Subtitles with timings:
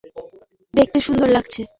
[0.73, 1.61] দেখতে সুন্দর লাগছে।